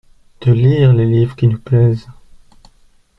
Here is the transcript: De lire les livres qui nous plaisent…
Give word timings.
De 0.41 0.51
lire 0.51 0.93
les 0.93 1.05
livres 1.05 1.35
qui 1.35 1.47
nous 1.47 1.59
plaisent… 1.59 2.09